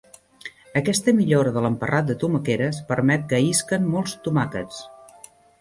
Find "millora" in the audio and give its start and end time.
1.17-1.51